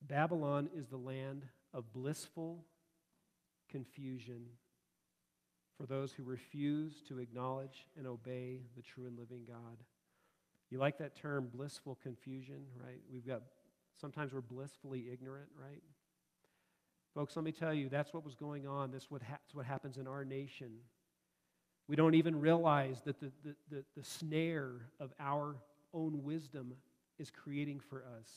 [0.00, 2.64] Babylon is the land of blissful
[3.70, 4.46] confusion
[5.76, 9.78] for those who refuse to acknowledge and obey the true and living God.
[10.70, 13.00] You like that term, blissful confusion, right?
[13.12, 13.42] We've got
[14.00, 15.82] Sometimes we're blissfully ignorant, right?
[17.14, 18.90] Folks, let me tell you, that's what was going on.
[18.90, 20.70] That's what, ha- what happens in our nation.
[21.88, 25.56] We don't even realize that the, the, the, the snare of our
[25.92, 26.74] own wisdom
[27.18, 28.28] is creating for us.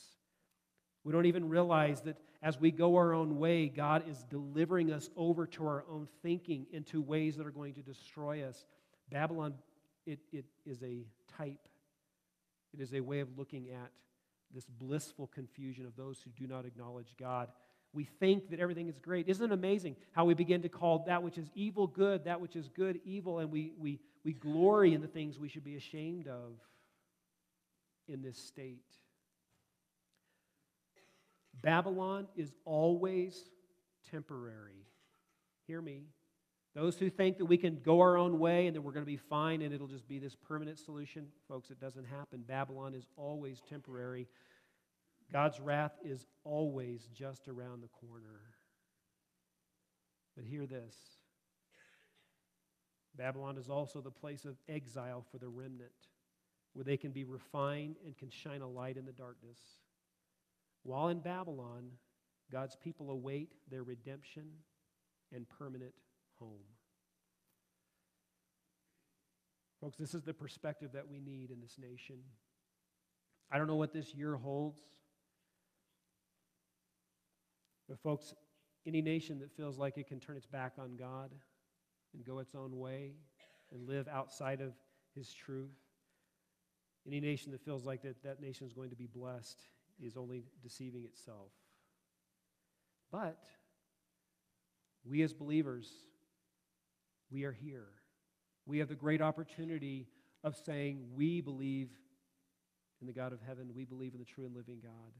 [1.06, 5.08] We don't even realize that as we go our own way, God is delivering us
[5.16, 8.64] over to our own thinking into ways that are going to destroy us.
[9.08, 9.54] Babylon,
[10.04, 11.06] it, it is a
[11.38, 11.60] type,
[12.74, 13.92] it is a way of looking at
[14.52, 17.50] this blissful confusion of those who do not acknowledge God.
[17.92, 19.28] We think that everything is great.
[19.28, 22.56] Isn't it amazing how we begin to call that which is evil good, that which
[22.56, 26.26] is good evil, and we, we, we glory in the things we should be ashamed
[26.26, 26.58] of
[28.08, 28.82] in this state?
[31.62, 33.44] Babylon is always
[34.10, 34.86] temporary.
[35.66, 36.04] Hear me.
[36.74, 39.10] Those who think that we can go our own way and that we're going to
[39.10, 42.44] be fine and it'll just be this permanent solution, folks, it doesn't happen.
[42.46, 44.28] Babylon is always temporary.
[45.32, 48.40] God's wrath is always just around the corner.
[50.36, 50.94] But hear this
[53.16, 55.90] Babylon is also the place of exile for the remnant,
[56.74, 59.58] where they can be refined and can shine a light in the darkness.
[60.86, 61.90] While in Babylon,
[62.52, 64.44] God's people await their redemption
[65.34, 65.92] and permanent
[66.38, 66.62] home.
[69.80, 72.18] Folks, this is the perspective that we need in this nation.
[73.50, 74.80] I don't know what this year holds.
[77.88, 78.32] But, folks,
[78.86, 81.32] any nation that feels like it can turn its back on God
[82.14, 83.14] and go its own way
[83.72, 84.72] and live outside of
[85.16, 85.74] His truth
[87.04, 89.66] Any nation that feels like that, that nation is going to be blessed
[90.02, 91.50] is only deceiving itself.
[93.10, 93.44] But
[95.04, 95.88] we as believers,
[97.30, 97.88] we are here.
[98.66, 100.08] We have the great opportunity
[100.42, 101.90] of saying we believe
[103.00, 105.12] in the God of heaven, we believe in the true and living God.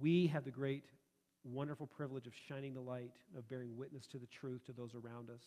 [0.00, 0.84] We have the great,
[1.42, 5.30] wonderful privilege of shining the light, of bearing witness to the truth to those around
[5.30, 5.42] us,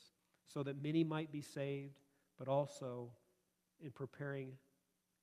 [0.45, 1.99] so that many might be saved,
[2.37, 3.09] but also
[3.83, 4.51] in preparing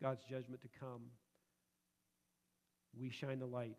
[0.03, 1.03] God's judgment to come,
[2.99, 3.77] we shine the light.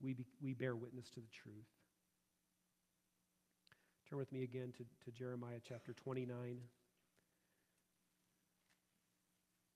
[0.00, 1.66] We, be, we bear witness to the truth.
[4.08, 6.58] Turn with me again to, to Jeremiah chapter 29.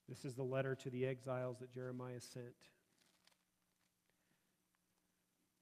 [0.08, 2.54] This is the letter to the exiles that Jeremiah sent.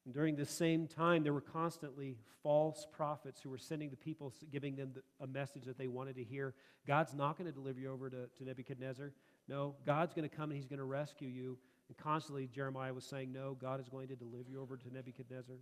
[0.04, 4.34] And during this same time, there were constantly false prophets who were sending the people,
[4.52, 6.54] giving them a message that they wanted to hear.
[6.86, 9.12] God's not going to deliver you over to, to Nebuchadnezzar.
[9.48, 11.58] No, God's going to come and he's going to rescue you.
[11.88, 15.56] And constantly, Jeremiah was saying, No, God is going to deliver you over to Nebuchadnezzar.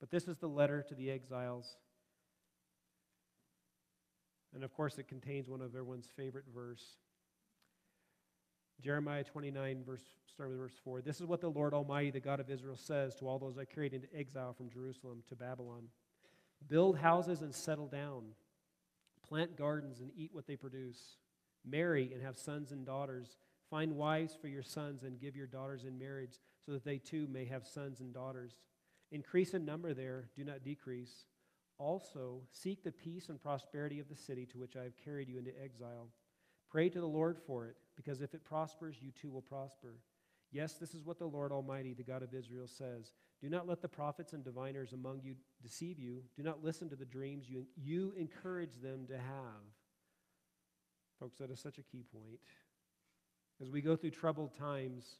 [0.00, 1.76] But this is the letter to the exiles.
[4.54, 6.84] And of course, it contains one of everyone's favorite verse.
[8.80, 11.02] Jeremiah 29, verse, starting with verse 4.
[11.02, 13.64] This is what the Lord Almighty, the God of Israel, says to all those I
[13.64, 15.88] carried into exile from Jerusalem to Babylon
[16.66, 18.24] Build houses and settle down,
[19.26, 21.16] plant gardens and eat what they produce,
[21.64, 23.36] marry and have sons and daughters,
[23.70, 27.26] find wives for your sons and give your daughters in marriage, so that they too
[27.30, 28.60] may have sons and daughters.
[29.10, 31.26] Increase in number there, do not decrease.
[31.78, 35.38] Also, seek the peace and prosperity of the city to which I have carried you
[35.38, 36.08] into exile.
[36.70, 40.00] Pray to the Lord for it, because if it prospers, you too will prosper.
[40.50, 43.12] Yes, this is what the Lord Almighty, the God of Israel, says.
[43.40, 46.22] Do not let the prophets and diviners among you deceive you.
[46.36, 49.62] Do not listen to the dreams you, you encourage them to have.
[51.20, 52.40] Folks, that is such a key point.
[53.60, 55.18] As we go through troubled times,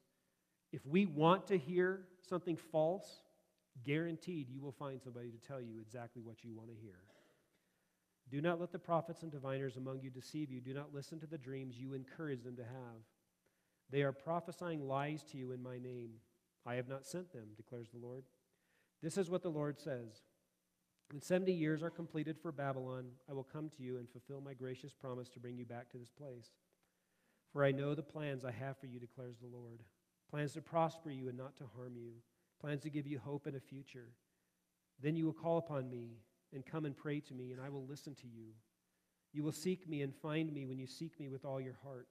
[0.73, 3.23] if we want to hear something false,
[3.85, 6.99] guaranteed you will find somebody to tell you exactly what you want to hear.
[8.31, 10.61] Do not let the prophets and diviners among you deceive you.
[10.61, 13.03] Do not listen to the dreams you encourage them to have.
[13.91, 16.11] They are prophesying lies to you in my name.
[16.67, 18.25] I have not sent them, declares the Lord.
[19.03, 20.25] This is what the Lord says.
[21.11, 24.53] When 70 years are completed for Babylon, I will come to you and fulfill my
[24.53, 26.51] gracious promise to bring you back to this place.
[27.53, 29.81] For I know the plans I have for you, declares the Lord
[30.31, 32.13] plans to prosper you and not to harm you,
[32.61, 34.11] plans to give you hope and a future.
[35.01, 36.19] Then you will call upon me
[36.55, 38.53] and come and pray to me, and I will listen to you.
[39.33, 42.09] You will seek me and find me when you seek me with all your heart.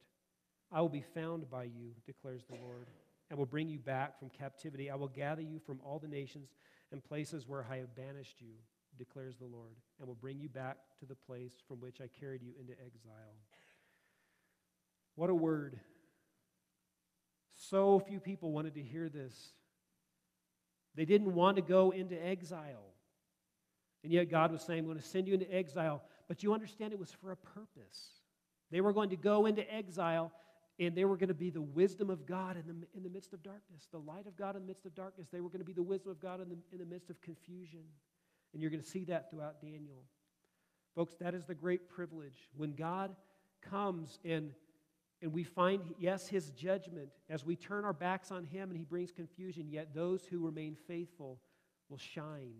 [0.72, 2.88] I will be found by you, declares the Lord,
[3.30, 4.90] and will bring you back from captivity.
[4.90, 6.50] I will gather you from all the nations
[6.92, 8.54] and places where I have banished you,
[8.98, 12.44] declares the Lord, and will bring you back to the place from which I carried
[12.44, 13.36] you into exile.
[15.18, 15.80] What a word.
[17.56, 19.36] So few people wanted to hear this.
[20.96, 22.94] They didn't want to go into exile.
[24.04, 26.04] And yet God was saying, I'm going to send you into exile.
[26.28, 28.22] But you understand it was for a purpose.
[28.70, 30.32] They were going to go into exile
[30.80, 33.34] and they were going to be the wisdom of God in the, in the midst
[33.34, 35.28] of darkness, the light of God in the midst of darkness.
[35.32, 37.20] They were going to be the wisdom of God in the, in the midst of
[37.22, 37.82] confusion.
[38.54, 40.04] And you're going to see that throughout Daniel.
[40.94, 42.50] Folks, that is the great privilege.
[42.56, 43.16] When God
[43.68, 44.52] comes and,
[45.22, 48.86] and we find, yes, his judgment, as we turn our backs on him and he
[48.86, 51.40] brings confusion, yet those who remain faithful
[51.90, 52.54] will shine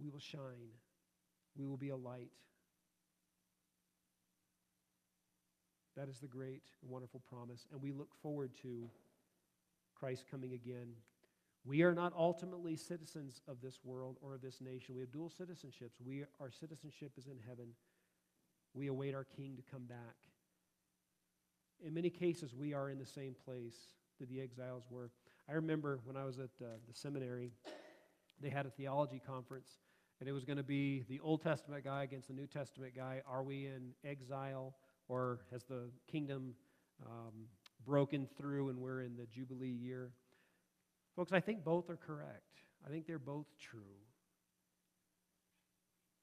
[0.00, 0.72] we will shine.
[1.56, 2.30] We will be a light.
[5.96, 7.66] That is the great and wonderful promise.
[7.72, 8.90] And we look forward to
[9.94, 10.88] Christ coming again.
[11.64, 14.94] We are not ultimately citizens of this world or of this nation.
[14.94, 16.00] We have dual citizenships.
[16.04, 17.68] We, our citizenship is in heaven.
[18.74, 20.16] We await our King to come back.
[21.86, 23.76] In many cases, we are in the same place
[24.18, 25.10] that the exiles were.
[25.48, 27.52] I remember when I was at uh, the seminary,
[28.40, 29.68] they had a theology conference,
[30.18, 33.20] and it was going to be the Old Testament guy against the New Testament guy.
[33.28, 34.74] Are we in exile,
[35.08, 36.54] or has the kingdom
[37.04, 37.48] um,
[37.84, 40.10] broken through and we're in the Jubilee year?
[41.16, 42.62] Folks, I think both are correct.
[42.86, 43.80] I think they're both true.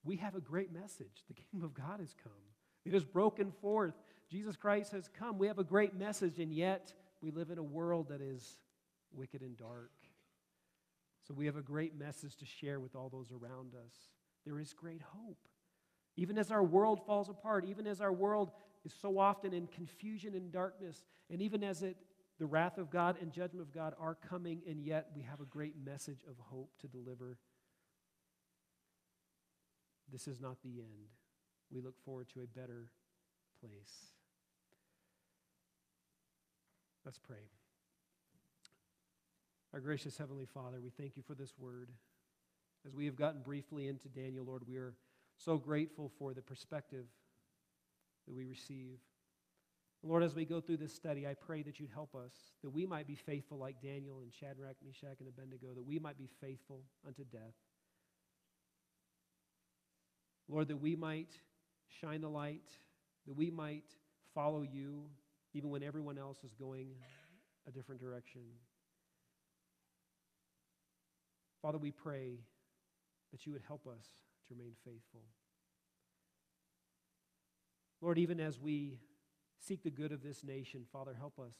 [0.04, 1.24] We have a great message.
[1.28, 2.34] The kingdom of God has come,
[2.84, 3.94] it has broken forth.
[4.32, 5.38] Jesus Christ has come.
[5.38, 8.60] We have a great message, and yet we live in a world that is
[9.14, 9.92] wicked and dark.
[11.28, 13.94] So we have a great message to share with all those around us.
[14.46, 15.50] There is great hope.
[16.16, 18.52] Even as our world falls apart, even as our world
[18.86, 21.98] is so often in confusion and darkness, and even as it
[22.40, 25.46] the wrath of God and judgment of God are coming, and yet we have a
[25.46, 27.38] great message of hope to deliver.
[30.12, 31.10] This is not the end.
[31.72, 32.90] We look forward to a better
[33.60, 34.16] place.
[37.04, 37.50] Let's pray.
[39.74, 41.90] Our gracious Heavenly Father, we thank you for this word.
[42.86, 44.94] As we have gotten briefly into Daniel, Lord, we are
[45.36, 47.06] so grateful for the perspective
[48.28, 49.00] that we receive.
[50.04, 52.86] Lord, as we go through this study, I pray that you'd help us, that we
[52.86, 56.82] might be faithful like Daniel and Shadrach, Meshach, and Abednego, that we might be faithful
[57.08, 57.56] unto death.
[60.48, 61.32] Lord, that we might
[62.00, 62.70] shine the light,
[63.26, 63.86] that we might
[64.36, 65.06] follow you
[65.54, 66.90] even when everyone else is going
[67.68, 68.42] a different direction.
[71.62, 72.40] Father, we pray
[73.32, 74.08] that you would help us
[74.48, 75.22] to remain faithful.
[78.02, 78.98] Lord, even as we
[79.60, 81.54] seek the good of this nation, Father, help us.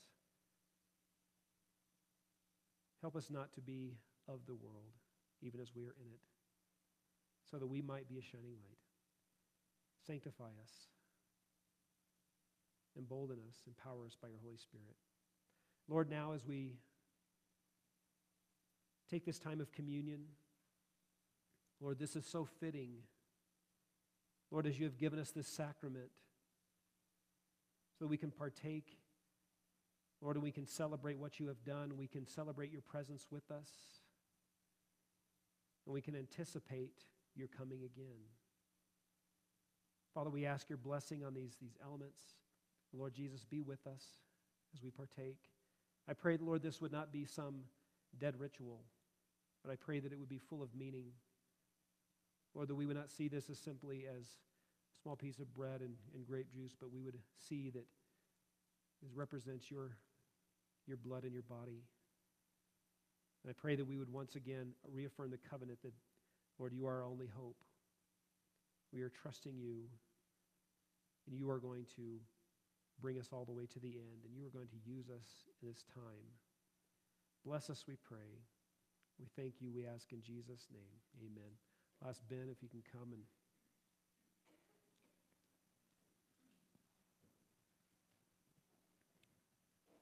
[3.02, 3.94] Help us not to be
[4.28, 4.94] of the world,
[5.42, 6.20] even as we are in it,
[7.50, 8.78] so that we might be a shining light.
[10.06, 10.72] Sanctify us,
[12.98, 14.96] embolden us, empower us by your Holy Spirit.
[15.88, 16.78] Lord, now as we
[19.10, 20.22] take this time of communion,
[21.80, 22.92] Lord, this is so fitting.
[24.52, 26.12] Lord, as you have given us this sacrament,
[27.98, 28.98] so we can partake.
[30.22, 31.98] Lord, and we can celebrate what you have done.
[31.98, 33.70] We can celebrate your presence with us.
[35.86, 37.04] And we can anticipate
[37.36, 38.22] your coming again.
[40.14, 42.22] Father, we ask your blessing on these, these elements.
[42.94, 44.04] Lord Jesus, be with us
[44.76, 45.40] as we partake.
[46.10, 47.62] I pray, Lord, this would not be some
[48.20, 48.82] dead ritual,
[49.64, 51.06] but I pray that it would be full of meaning.
[52.54, 55.82] Lord, that we would not see this as simply as a small piece of bread
[55.82, 57.18] and, and grape juice, but we would
[57.48, 57.86] see that
[59.02, 59.92] this represents your,
[60.86, 61.84] your blood and your body.
[63.44, 65.94] And I pray that we would once again reaffirm the covenant that,
[66.60, 67.58] Lord, you are our only hope.
[68.94, 69.86] We are trusting you,
[71.28, 72.20] and you are going to
[73.02, 75.46] bring us all the way to the end, and you are going to use us
[75.62, 76.30] in this time.
[77.46, 78.40] Bless us, we pray.
[79.20, 81.26] We thank you, we ask in Jesus' name.
[81.26, 81.52] Amen.
[82.06, 83.22] Last Ben, if you can come and.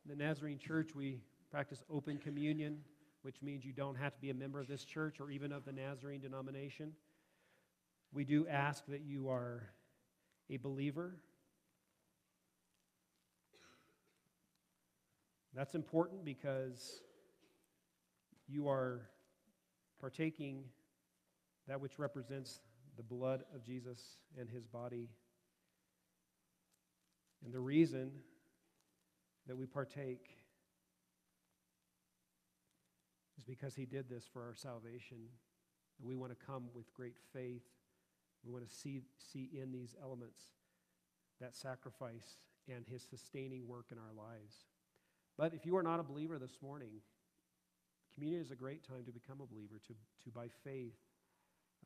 [0.06, 1.22] In the Nazarene Church, we
[1.52, 2.80] practice open communion,
[3.22, 5.66] which means you don't have to be a member of this church or even of
[5.66, 6.94] the Nazarene denomination.
[8.12, 9.70] We do ask that you are
[10.50, 11.16] a believer.
[15.54, 17.02] That's important because
[18.48, 19.02] you are
[20.00, 20.64] partaking
[21.68, 22.62] that which represents
[22.98, 25.10] the blood of Jesus and his body.
[27.44, 28.12] And the reason
[29.48, 30.30] that we partake
[33.38, 35.18] is because he did this for our salvation.
[36.00, 37.64] And we want to come with great faith
[38.46, 40.42] we want to see, see in these elements
[41.42, 42.38] that sacrifice
[42.74, 44.66] and his sustaining work in our lives.
[45.40, 47.00] But if you are not a believer this morning,
[48.14, 49.94] communion is a great time to become a believer, to,
[50.26, 51.00] to by faith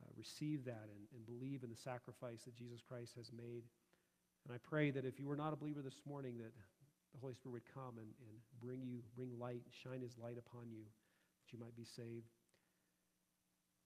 [0.02, 3.62] uh, receive that and, and believe in the sacrifice that Jesus Christ has made.
[4.44, 6.52] And I pray that if you were not a believer this morning, that
[7.14, 10.72] the Holy Spirit would come and, and bring you, bring light, shine his light upon
[10.72, 12.34] you, that you might be saved.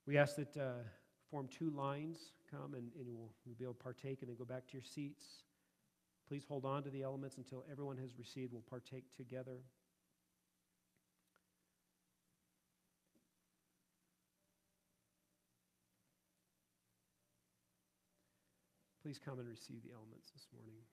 [0.06, 0.88] We ask that uh,
[1.30, 4.66] form two lines, come and, and you'll, be able to partake and then go back
[4.68, 5.26] to your seats.
[6.28, 8.52] Please hold on to the elements until everyone has received.
[8.52, 9.60] We'll partake together.
[19.02, 20.84] Please come and receive the elements this morning.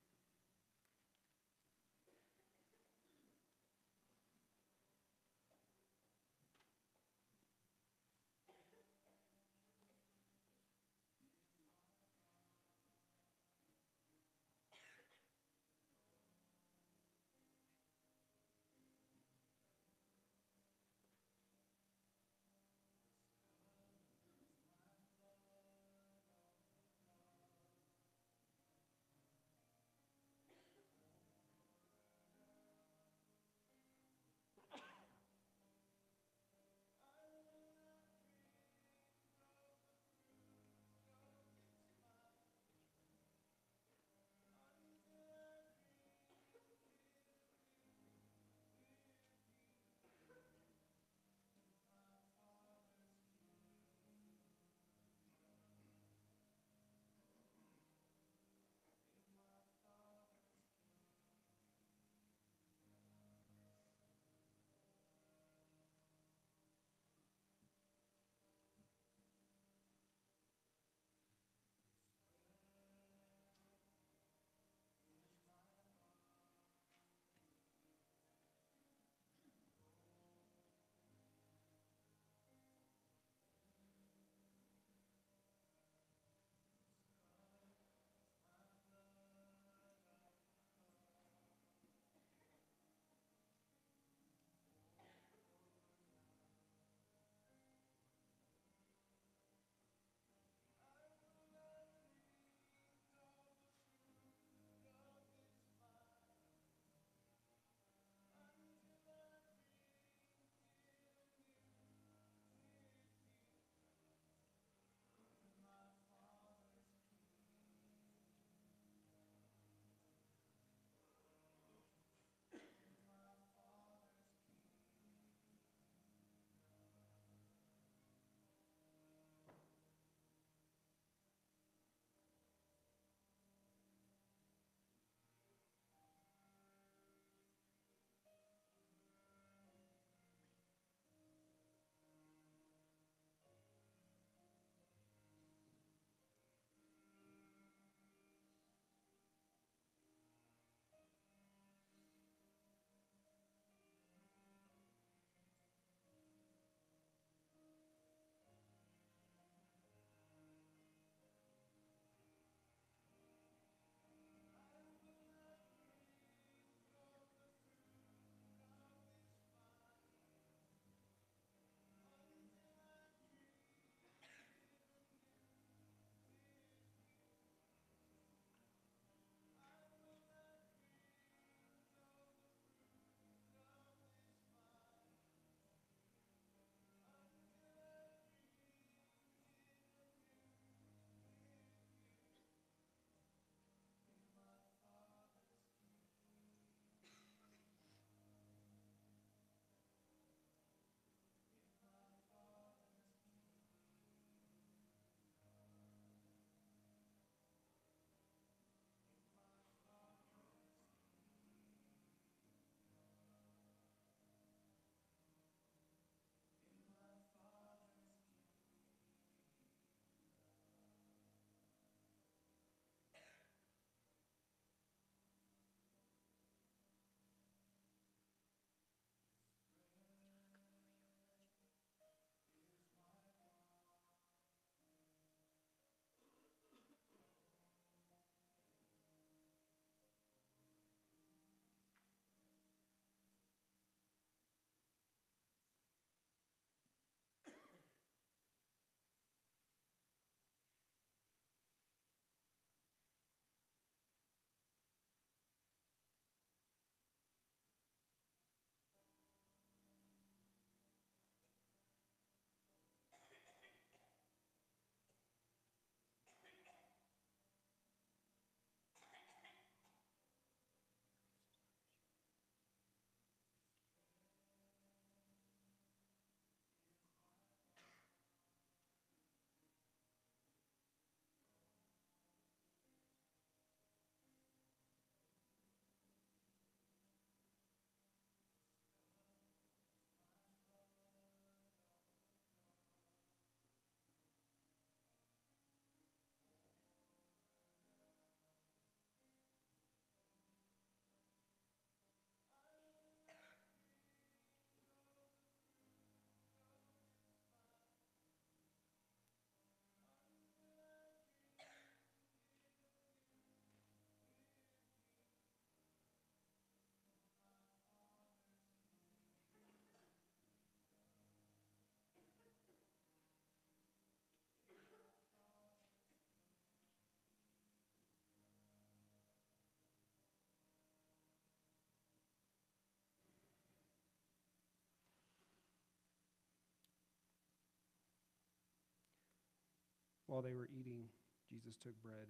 [340.35, 341.07] While they were eating,
[341.47, 342.27] Jesus took bread,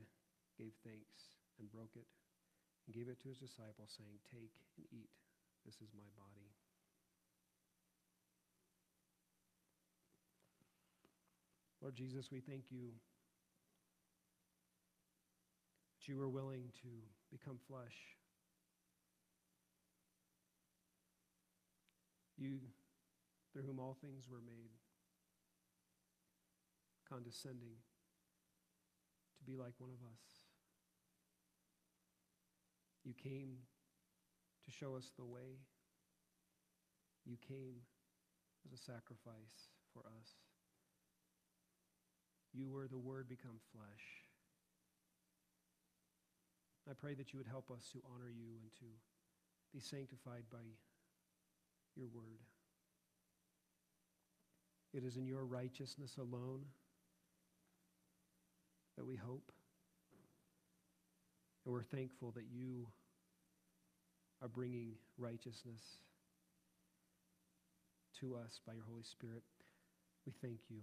[0.58, 2.04] gave thanks, and broke it,
[2.84, 5.08] and gave it to his disciples, saying, Take and eat.
[5.64, 6.52] This is my body.
[11.80, 12.92] Lord Jesus, we thank you
[15.96, 16.92] that you were willing to
[17.32, 17.96] become flesh.
[22.36, 22.60] You,
[23.54, 24.76] through whom all things were made,
[27.08, 27.80] condescending
[29.46, 30.24] be like one of us.
[33.04, 33.58] You came
[34.64, 35.60] to show us the way.
[37.24, 37.84] You came
[38.64, 40.28] as a sacrifice for us.
[42.52, 44.04] You were the Word become flesh.
[46.88, 48.88] I pray that you would help us to honor you and to
[49.72, 50.64] be sanctified by
[51.96, 52.40] your Word.
[54.92, 56.64] It is in your righteousness alone
[58.96, 59.52] that we hope.
[61.64, 62.86] And we're thankful that you
[64.42, 65.80] are bringing righteousness
[68.20, 69.42] to us by your Holy Spirit.
[70.26, 70.80] We thank you.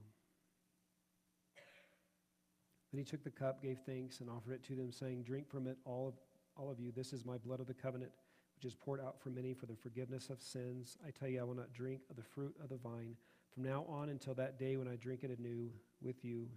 [2.92, 5.68] Then he took the cup, gave thanks, and offered it to them, saying, Drink from
[5.68, 6.14] it, all of,
[6.58, 6.92] all of you.
[6.92, 8.12] This is my blood of the covenant,
[8.56, 10.98] which is poured out for many for the forgiveness of sins.
[11.08, 13.16] I tell you, I will not drink of the fruit of the vine
[13.54, 15.70] from now on until that day when I drink it anew
[16.02, 16.48] with you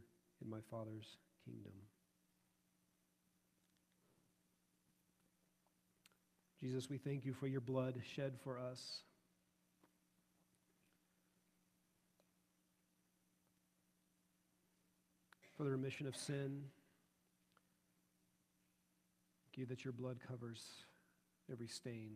[0.42, 1.72] in my Father's kingdom.
[6.60, 9.00] Jesus, we thank you for your blood shed for us.
[15.56, 16.62] For the remission of sin.
[19.44, 20.62] Thank you that your blood covers
[21.52, 22.12] every stain.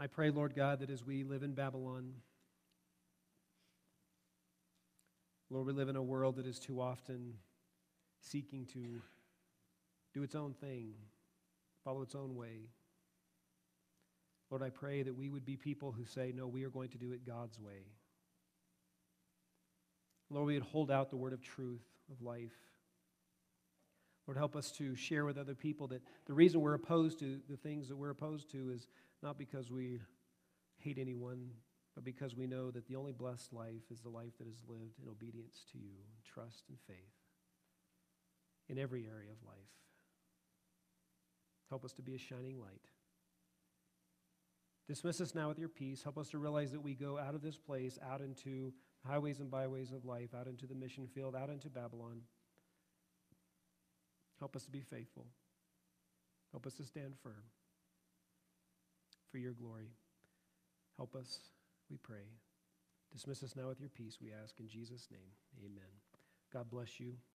[0.00, 2.14] I pray, Lord God, that as we live in Babylon,
[5.48, 7.34] Lord, we live in a world that is too often
[8.20, 9.00] seeking to
[10.12, 10.94] do its own thing,
[11.84, 12.68] follow its own way.
[14.50, 16.98] Lord, I pray that we would be people who say, no, we are going to
[16.98, 17.92] do it God's way.
[20.30, 22.56] Lord, we would hold out the word of truth, of life.
[24.26, 27.56] Lord, help us to share with other people that the reason we're opposed to the
[27.56, 28.88] things that we're opposed to is
[29.22, 30.00] not because we
[30.78, 31.50] hate anyone,
[31.96, 35.00] but because we know that the only blessed life is the life that is lived
[35.02, 37.16] in obedience to you, trust and faith
[38.68, 39.56] in every area of life.
[41.70, 42.84] Help us to be a shining light.
[44.86, 46.02] Dismiss us now with your peace.
[46.02, 48.72] Help us to realize that we go out of this place, out into
[49.04, 52.20] highways and byways of life, out into the mission field, out into Babylon.
[54.38, 55.26] Help us to be faithful.
[56.52, 57.42] Help us to stand firm
[59.32, 59.88] for your glory.
[60.98, 61.40] Help us,
[61.90, 62.26] we pray.
[63.12, 65.32] Dismiss us now with your peace, we ask in Jesus' name.
[65.64, 65.90] Amen.
[66.52, 67.16] God bless you.